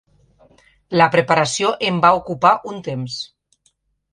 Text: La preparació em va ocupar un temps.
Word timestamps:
La 1.01 1.07
preparació 1.15 1.73
em 1.91 1.99
va 2.07 2.13
ocupar 2.21 2.55
un 2.73 2.81
temps. 2.89 3.19